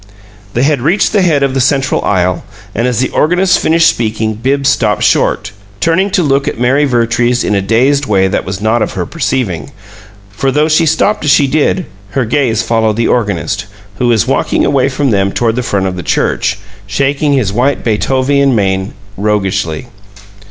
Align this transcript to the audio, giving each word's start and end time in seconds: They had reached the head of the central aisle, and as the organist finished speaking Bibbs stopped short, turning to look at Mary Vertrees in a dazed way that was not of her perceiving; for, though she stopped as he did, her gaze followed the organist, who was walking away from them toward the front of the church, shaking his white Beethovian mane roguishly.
They 0.55 0.63
had 0.63 0.81
reached 0.81 1.13
the 1.13 1.21
head 1.21 1.43
of 1.43 1.53
the 1.53 1.61
central 1.61 2.03
aisle, 2.03 2.43
and 2.73 2.87
as 2.87 2.97
the 3.01 3.09
organist 3.11 3.59
finished 3.59 3.87
speaking 3.87 4.33
Bibbs 4.33 4.67
stopped 4.67 5.03
short, 5.03 5.51
turning 5.79 6.09
to 6.09 6.23
look 6.23 6.47
at 6.47 6.59
Mary 6.59 6.85
Vertrees 6.85 7.43
in 7.43 7.53
a 7.53 7.61
dazed 7.61 8.07
way 8.07 8.27
that 8.27 8.43
was 8.43 8.59
not 8.59 8.81
of 8.81 8.93
her 8.93 9.05
perceiving; 9.05 9.71
for, 10.31 10.49
though 10.51 10.67
she 10.67 10.87
stopped 10.87 11.23
as 11.23 11.37
he 11.37 11.45
did, 11.45 11.85
her 12.17 12.25
gaze 12.25 12.63
followed 12.63 12.95
the 12.95 13.07
organist, 13.07 13.67
who 13.99 14.07
was 14.07 14.25
walking 14.27 14.65
away 14.65 14.89
from 14.89 15.11
them 15.11 15.31
toward 15.31 15.55
the 15.55 15.61
front 15.61 15.85
of 15.85 15.95
the 15.95 16.01
church, 16.01 16.57
shaking 16.87 17.33
his 17.33 17.53
white 17.53 17.83
Beethovian 17.83 18.55
mane 18.55 18.93
roguishly. 19.17 19.85